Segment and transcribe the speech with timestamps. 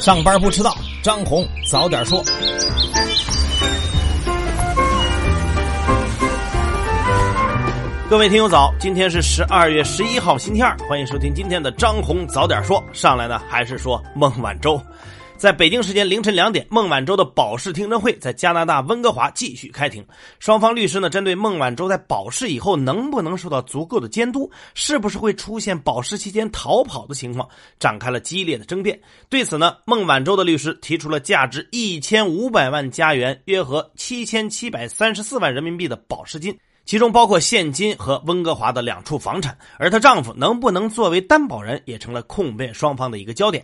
[0.00, 2.22] 上班不迟到，张红早点说。
[8.08, 12.80] 各位听友早，今天是十二月十一号星期二，欢迎收听今天的张红早点说。
[12.92, 14.80] 上来呢，还是说孟晚舟。
[15.36, 20.02] 在北京时间凌晨两点，孟晚舟的保释听证会在加拿大温哥华继续开庭。
[20.38, 27.46] 双方律师呢，针对孟晚舟在保释以后能不能受到足够的监督，是不是会出现保释期间逃跑的情况，
[27.78, 28.98] 展开了激烈的争辩。
[29.28, 39.56] 对此呢，孟晚舟的律师提出了价值一千五百万加元，约合七千七百三十四万人民币的保释金，其中包括现金和温哥华的两处房产。
[39.78, 43.62] 而她丈夫能不能作为担保人，也成了控辩双方的一个焦点。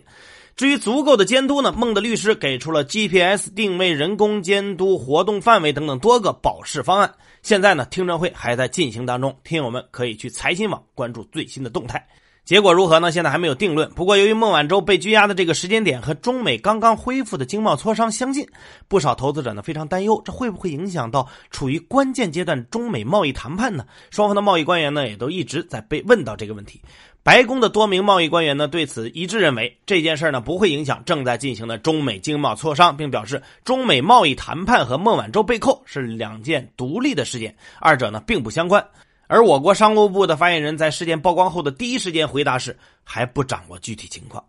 [0.55, 1.73] 至于足够的监督呢？
[1.73, 7.15] 孟的律师给出了 GPS 定位、人工监督、活动范围等等多个保释方案。
[7.43, 12.07] 现在呢，听证会还在进行当中，听友们可以去财新网关注最新的动态。
[12.45, 13.13] 结果如何呢？
[13.13, 13.89] 现在还没有定论。
[13.91, 18.45] 不过，由于孟晚舟被拘押的这个时间点和中美刚刚恢复的经贸磋商相近，
[18.89, 23.87] 不少投资者呢非常担忧，这会不会影响到处于关键阶段中美贸易谈判呢？
[24.11, 26.83] 双方的贸易官员呢也都一直在被问到这个问题。
[27.23, 38.85] 白宫的多名贸易官员呢对此一致认为，这件事呢不会影响正在进行的中美经贸磋商，并表示中美贸易谈判和孟晚舟被扣是两件独立的事件，二者呢并不相关。
[39.33, 44.45] 而我国商务部的发言人，在事件曝光后的第一时间回答是还不掌握具体情况。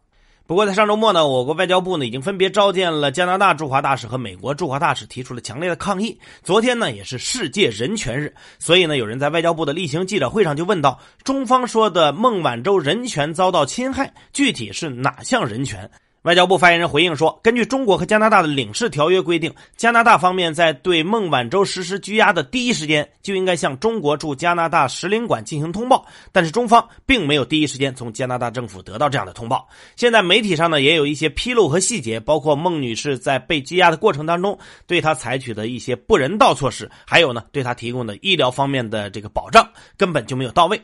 [0.46, 6.20] 不过，在上周末呢，我国外交部呢已经分别召见了加拿大驻华大使和美国驻华大使，提出了强烈的抗议。
[6.44, 15.90] 昨天呢，也是世界人权日，所以呢，有人在外交部的例行记者会上就问到：中方说的孟晚舟人权遭到侵害，具体是哪项人权？
[16.24, 29.68] 外交部发言人回应说，根据中国和加拿大的领事条约规定，加拿大方面在对孟晚舟实施拘押的第一时间就应该向中国驻加拿大使领馆进行通报，但是中方并没有第一时间从加拿大政府得到这样的通报。
[29.98, 40.82] 现在媒体上呢也有一些披露和细节，包括孟女士在被拘押的过程当中对她采取的一些不人道措施，还有呢对她提供的医疗方面的这个保障根本就没有到位。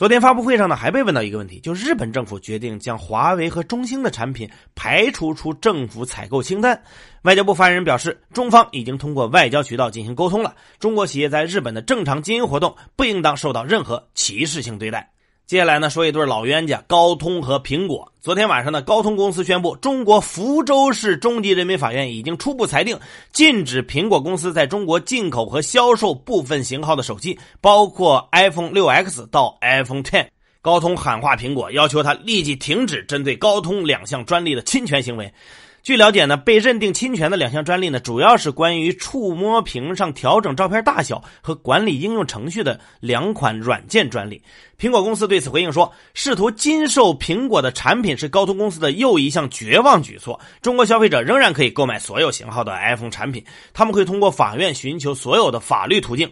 [0.00, 6.82] 昨天发布会上呢，还被问到一个问题，就是日本政府决定将华为和中兴的产品排除出政府采购清单。
[7.20, 15.10] 外交部发言人表示，中方已经通过外交渠道进行沟通了，中国企业在日本的正常经营活动不应当受到任何歧视性对待。
[15.50, 18.12] 接下来呢，说一对老冤家，高通和苹果。
[18.20, 22.96] 昨天晚上呢，高通公司宣布，中国福州市中级人民法院已经初步裁定，
[23.32, 30.28] 禁止苹果公司在中国进口和销售部分型号的手机，包括 iPhone 6X 到 iPhone Ten。
[30.62, 35.34] 高通喊话苹果，要求他立即停止针对高通两项专利的侵权行为。
[35.82, 44.42] 据了解呢，被认定侵权的两项专利呢，主要是关于触摸屏上调整照片大小和管理应用程序的两款软件专利。
[44.78, 50.38] 苹果公司对此回应说，试图禁售苹果的产品是高通公司的又一项绝望举措。
[50.60, 56.30] 中国消费者仍然可以购买所有型号的 iPhone 产品，他们会通过法院寻求所有的法律途径。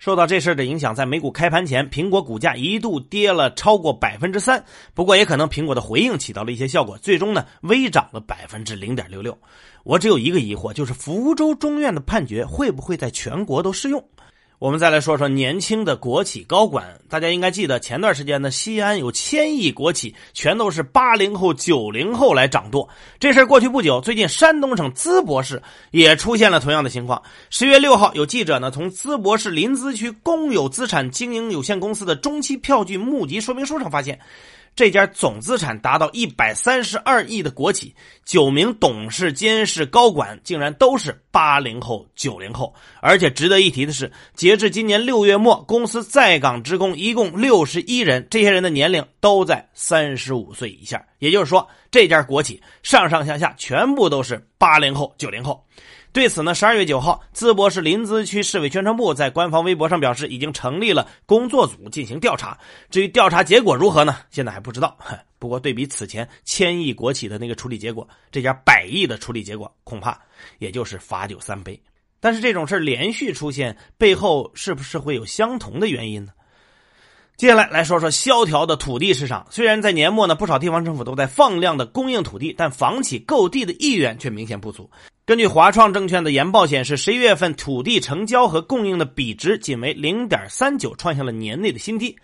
[0.00, 4.64] 受到这事的影响，在美股开盘前，苹果股价一度跌了超过百分之三。
[4.94, 9.36] 不过，也可能苹果的回应起到了一些效果，最终呢微涨了百分之零点六六。
[9.84, 14.02] 我只有一个疑惑，就是福州中院的判决会不会在全国都适用？
[14.60, 22.86] 我们再来说说年轻的国企高管，大家应该记得，前段时间呢，西安有千亿国企，全都是八零后、九零后来掌舵。
[23.18, 25.62] 这事过去不久，最近山东省淄博市
[25.92, 27.22] 也出现了同样的情况。
[27.48, 34.20] 十月六号，有记者呢从淄博市临淄区公有资产经营有限公司的中期票据募集说明书上发现。
[34.76, 37.94] 这家总资产达到一百三十二亿的国企，
[38.24, 42.74] 九名董事、监事、高管竟然都是八零后、九零后。
[43.02, 51.04] 而且值得一提的是，截至今年六月末，公司在岗职工一共六十一人，这些人的年龄都在三十五岁以下。
[51.18, 55.62] 也就是说，这家国企上上下下全部都是八零后、九零后。
[56.12, 62.58] 对此呢，十二月九号，淄博市临淄区市委宣传部在官方微博上表示，已经成立了工作组进行调查。
[62.90, 64.16] 至于调查结果如何呢？
[64.28, 64.98] 现在还不知道。
[65.38, 70.20] 不过对比此前千亿国企的那个处理结果，这家百亿的处理结果恐怕
[70.58, 71.80] 也就是罚酒三杯。
[72.18, 76.32] 但是这种事连续出现，背后是不是会有相同的原因呢？
[77.36, 79.46] 接下来来说说萧条的土地市场。
[79.48, 84.90] 虽然在年末呢，不少地方政府都在放量的供应土地，但房企购地的意愿却明显不足。
[85.30, 92.16] 根据华创证券的研报显示，十一月份土地成交和供应的比值仅为零点三九，创下了年内的新低。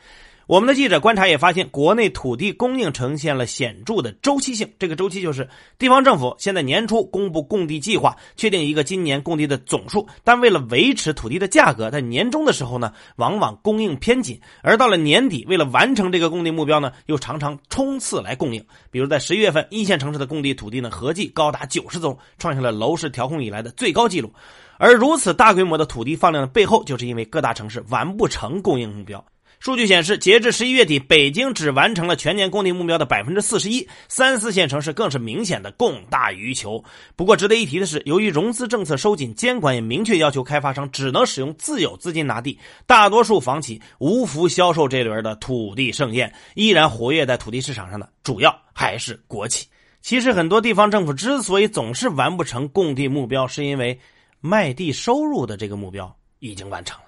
[0.47, 4.71] 我们的记者观察也发现，国内土地供应呈现了显著的周期性。
[4.79, 18.65] 这个周期就是地方政府现在年初公布供地计划，确定一个今年供地的总数，但为了维持土地的价格，在年终的时候呢，往往供应偏紧；而到了年底，为了完成这个供地目标呢，又常常冲刺来供应。
[18.93, 24.33] 比如在十一月份，一线城市的供地土地呢，合计高达九十宗，创下了楼市调控以来的最高纪录。
[24.79, 29.25] 而如此大规模的土地放量的背后，就是因为各大城市完不成供应目标。
[29.59, 36.85] 数据显示，截至十一月底，北京只完成了全年供地目标的百分之四十一，三四线城市更是明显的供大于求。
[37.17, 49.67] 不过，值得一提的是，由于融资政策收紧，监管也明确要求开发商只能使用自有资金拿地，大多数房企无福销售这轮的土地盛宴，依然活跃在土地市场上的主要还是国企。
[50.03, 53.99] 其实，很多地方政府之所以总是完不成供地目标，是因为
[54.41, 57.06] 卖地收入的这个目标已经完成了。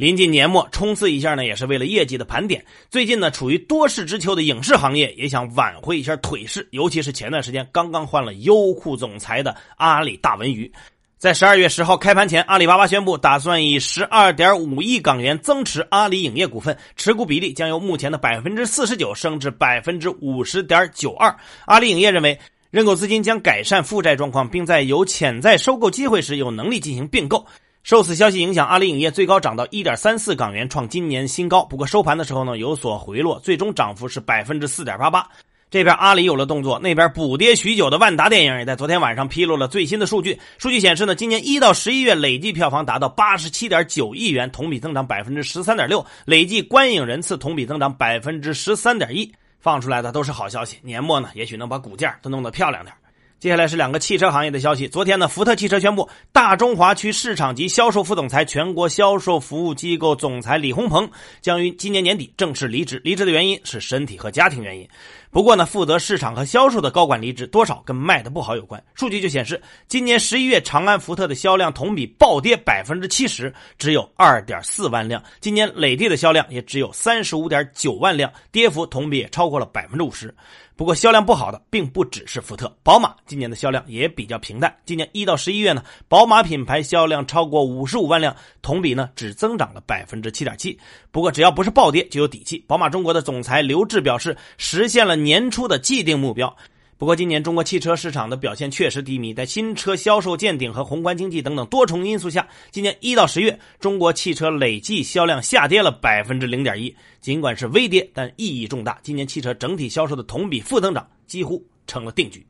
[0.00, 2.64] 临近年末，冲刺一下呢，也是为了业绩的盘点。
[2.88, 10.72] 最近呢，处于多事之秋的影视行业也想挽回一下颓势，尤其是前段时间刚刚换了优酷总裁的阿里大文娱，
[11.18, 21.36] 在十二月十号开盘前，阿里巴巴宣布打算以十二点五亿港元增持阿里影业股份，持股比例将由目前的百分之四十九升至百分之五十点九二。
[21.66, 27.44] 阿里影业认为，认购资金将改善负债状况，并在有潜在收购机会时有能力进行并购。
[27.82, 31.64] 受此消息影响，阿里影业最高涨到一点三四港元，创今年新高。
[31.64, 35.26] 不过收盘的时候呢，有所回落，最终涨幅是百分之四点八八。
[35.70, 40.38] 这边阿里有了动作，那边补跌许久的万达电影也在昨天晚上披露了最新的数据。
[40.58, 49.32] 数据显示呢，今年一到十一月累计票房达到八十七点九亿元，同比增长百分之十三点六，累计观影人次同比增长百分之十三点一。
[49.58, 52.94] 放出来的都是好消息，年末呢，也许能把股价都弄得漂亮点。
[53.40, 54.86] 接下来是两个汽车行业的消息。
[54.86, 61.10] 昨天呢，福特汽车宣布，大中华区市场及销售副总裁、全国销售服务机构总裁李鸿鹏
[61.40, 63.00] 将于今年年底正式离职。
[63.02, 64.86] 离职的原因是身体和家庭原因。
[65.30, 68.82] 不过呢，负责市场和销售的高管离职，多少跟卖的不好有关。
[68.94, 75.22] 数据就显示，今年十一月长安福特的销量同比暴跌百分之七十，只有二点四万辆。
[75.40, 80.34] 今年累计的销量也只有三十五点九万辆，跌幅同比也超过了百分之五十。
[80.74, 84.74] 不过销量不好的并不只是福特，宝马今年的销量也比较平淡。
[84.86, 90.76] 今年一到十一月呢，宝马品牌销量超过五十五万辆，同比呢只增长了百分之七点七。
[91.10, 92.64] 不过只要不是暴跌就有底气。
[92.66, 96.56] 宝马中国的总裁刘志表示，实现了年初的既定目标。
[96.98, 106.94] 不过，今年中国汽车市场的表现确实低迷，在新车销售见顶和宏观经济等等多重因素下，今年一到十月，中国汽车累计销量下跌了百分之零点一。
[107.22, 108.98] 尽管是微跌，但意义重大。
[109.02, 112.46] 今年汽车整体销售的同比负增长几乎成了定局。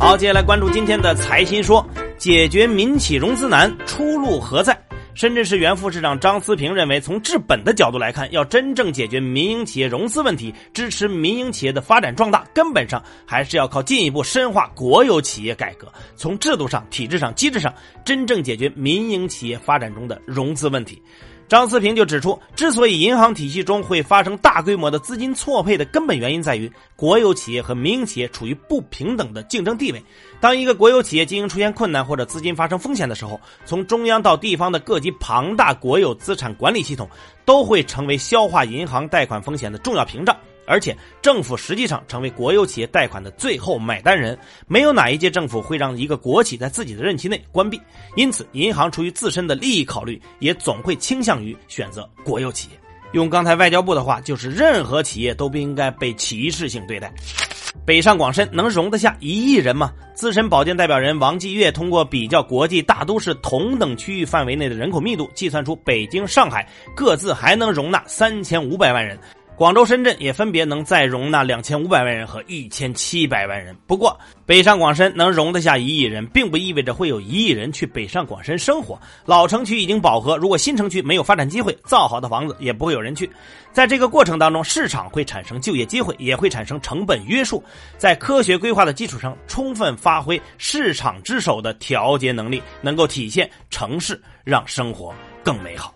[0.00, 4.76] 好，接下来关注今天的财新说，解决民企融资难，出路何在？
[5.14, 17.72] 深圳市原副市长张思平认为，从治本的角度来看，要真正解决民营企业融资问题，支持民营企业的发展壮大，根本上还是要靠进一步深化国有企业改革，从制度上、体制上、机制上，
[18.06, 21.00] 真正解决民营企业发展中的融资问题。
[21.52, 30.02] 张思平就指出，之所以银行体系中会发生大规模的资金错配的根本原因在于，国有企业和民营企业处于不平等的竞争地位。
[30.40, 37.06] 当一个国有企业经营出现困难或者资金发生风险的时候，从中央到地方的各级庞大国有资产管理系统，
[37.44, 40.34] 都会成为消化银行贷款风险的重要屏障。
[40.66, 47.80] 而且，政府实际上成为国有企业贷款的最后买单人，没有哪一届政府会让一个国企在自己的任期内关闭。
[48.16, 52.78] 因此，银行出于自身的利益考虑，也总会倾向于选择国有企业。
[53.12, 57.12] 用刚才外交部的话，就是任何企业都不应该被歧视性对待。
[57.84, 59.92] 北上广深能容得下一亿人吗？
[60.14, 69.18] 资深保监代表人王继月通过比较国际大都市同等区域范围内的人口密度，计算出北京、上海各自还能容纳三千五百万人。
[69.54, 73.76] 广州、深圳也分别能再容纳两千五百万人和一千七百万人。
[73.86, 78.98] 不过，北上广深能容得下一亿人，并不意味着会有一亿人去北上广深生活。
[79.24, 83.30] 老城区已经饱和，如果新城区没有发展机会，造好的房子也不会有人去。
[83.72, 87.62] 在这个过程当中，市场会产生就业机会，也会产生成本约束。
[87.96, 95.94] 在科学规划的基础上，充分发挥市场之手的调节能力，能够体现城市让生活更美好。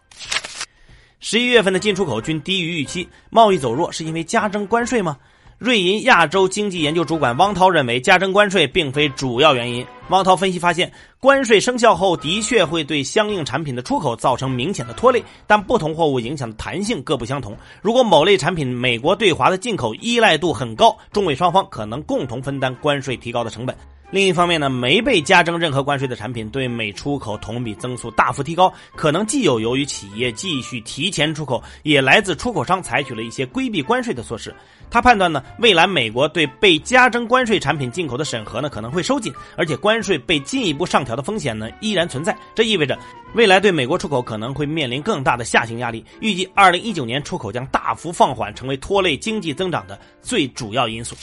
[1.29, 5.17] 十一月份的进出口均低于预期，贸易走弱是因为加征关税吗？
[5.59, 9.85] 瑞银亚洲经济研究主管汪涛认为，加征关税并非主要原因。
[10.11, 17.57] 汪涛分析发现，关税生效后的确会对相应产品的出口造成明显的拖累，但不同货物影响的弹性各不相同。
[17.83, 23.77] 如果某类产品美国对华的进口依赖度很高，中美双方可能共同分担关税提高的成本。
[24.11, 34.55] 另一方面呢，没被加征任何关税的产品对美出口同比增速大幅提高，可能既有由于企业继续提前出口，也来自出口商采取了一些规避关税的措施。
[34.89, 42.37] 他判断呢，未来美国对被加征关税产品进口的审核呢可能会收紧，而且关税被进一步上调的风险呢依然存在。
[42.55, 42.97] 这意味着
[43.35, 46.05] 未来对美国出口可能会面临更大的下行压力。
[46.21, 51.17] 预计二零一九年出口将大幅放缓，成为拖累经济增长的最主要因素。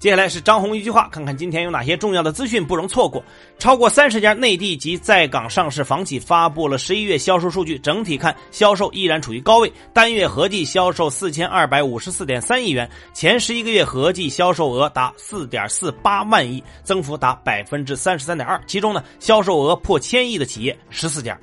[0.00, 3.22] 接下来是张红一句话，看看今天有哪些重要的资讯不容错过。
[3.58, 18.58] 超过三十家内地及在港上市房企发布了十一月销售数据，整体看销售依然处于高位，单月合计销售四千二百五十四点三亿元，前十一个月合计销售额达四点四八万亿，增幅达百分之三十三点二。
[18.66, 21.38] 其中呢，销售额破千亿的企业十四家。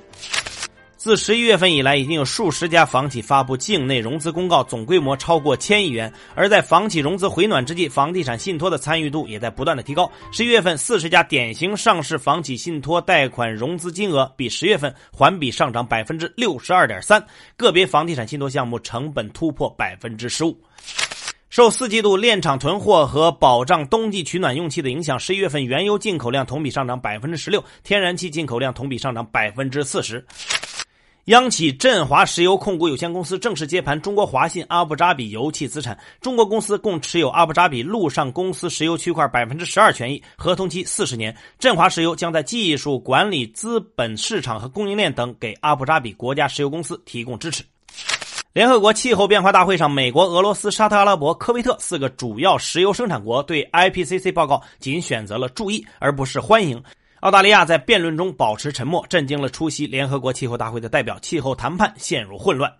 [1.08, 6.12] 自十一月份以来，已经有数十家房企发布境内融资公告，总规模超过千亿元。
[6.34, 10.12] 而在房企融资回暖之际，房地产信托的参与度也在不断的提高。
[10.30, 17.24] 十一月份，四十家典型上市房企信托贷款融资金额比十月份环比上涨百分之六十二点三，
[17.56, 20.54] 个别房地产信托项目成本突破百分之十五。
[21.48, 30.22] 受四季度炼厂囤货和保障冬季取暖用气的影响，十一月份原油进口量同比上涨百分之十六，天然气进口量同比上涨百分之四十。
[31.28, 35.98] 央企振华石油控股有限公司正式接盘中国华信阿布扎比油气资产。
[36.22, 41.36] 中国公司共持有阿布扎比陆上公司石油区块百分之十二权益，合同期四十年。
[41.58, 47.62] 振华石油将在技术管理、资本市场和供应链等给阿布扎比国家石油公司提供支持。
[48.54, 56.82] 联合国气候变化大会上，美国、俄罗斯、沙特阿拉伯、科威特四个主要石油生产国对 IPCC 报告仅选择了注意，而不是欢迎。
[57.20, 62.72] 澳大利亚在辩论中保持沉默，震惊了出席联合国气候大会的代表，气候谈判陷入混乱。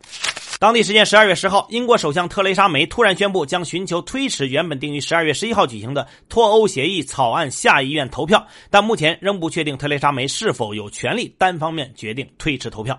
[0.60, 12.96] 当地时间十二月十号，英国首相特蕾莎梅突然宣布将寻求推迟原本定于十二月十一号举行的脱欧协议草案下议院投票，但目前仍不确定特蕾莎梅是否有权利单方面决定推迟投票。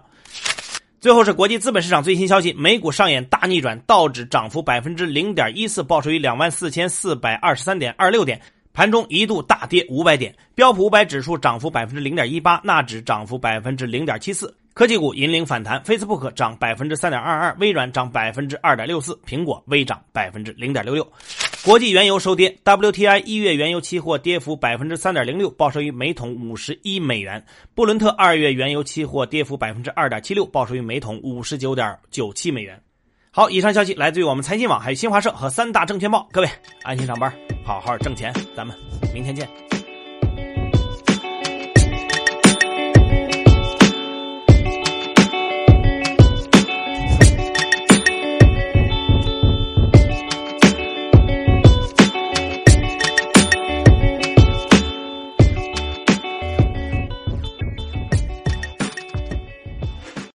[1.00, 8.41] 最后是国际资本市场最新消息，美股上演大逆转，道指涨幅百分之零点一四，报收于两万四千四百二十三点二六点。
[8.73, 14.55] 盘中一度大跌五百点，标普五百指数涨幅百分之零点一八，纳指涨幅百分之零点七四。
[14.73, 21.05] 科技股引领反弹，Facebook 涨百分之三点二二，微软涨百分之二点六四，苹果微涨百分之零点六六。
[21.65, 27.43] 国际原油收跌，WTI 一月原油期货跌幅百分之三点零六，报收于每桶五十一美元。
[27.75, 32.81] 布伦特二月原油期货跌幅百分之二点七六，报收于每桶五十九点九七美元。
[33.31, 36.29] 好，以上消息来自于我们财新网、还有新华社和三大证券报。
[36.31, 36.47] 各位
[36.83, 37.49] 安心上班。
[37.69, 38.75] 好好挣钱，咱们
[39.13, 39.47] 明天见。